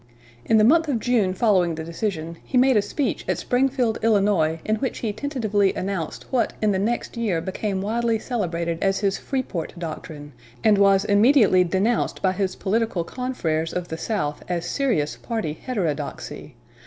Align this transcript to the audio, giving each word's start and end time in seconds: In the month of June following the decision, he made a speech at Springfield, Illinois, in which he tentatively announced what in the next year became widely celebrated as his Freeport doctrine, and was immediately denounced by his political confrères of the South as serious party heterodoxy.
In 0.45 0.57
the 0.57 0.63
month 0.63 0.87
of 0.87 0.99
June 0.99 1.31
following 1.35 1.75
the 1.75 1.83
decision, 1.83 2.37
he 2.43 2.57
made 2.57 2.75
a 2.75 2.81
speech 2.81 3.23
at 3.27 3.37
Springfield, 3.37 3.99
Illinois, 4.01 4.59
in 4.65 4.77
which 4.77 4.97
he 4.97 5.13
tentatively 5.13 5.75
announced 5.75 6.25
what 6.31 6.53
in 6.59 6.71
the 6.71 6.79
next 6.79 7.17
year 7.17 7.39
became 7.39 7.83
widely 7.83 8.17
celebrated 8.17 8.79
as 8.81 9.01
his 9.01 9.19
Freeport 9.19 9.75
doctrine, 9.77 10.31
and 10.63 10.79
was 10.79 11.05
immediately 11.05 11.63
denounced 11.63 12.19
by 12.19 12.31
his 12.31 12.55
political 12.55 13.05
confrères 13.05 13.71
of 13.75 13.89
the 13.89 13.95
South 13.97 14.41
as 14.49 14.65
serious 14.67 15.17
party 15.17 15.53
heterodoxy. 15.53 16.55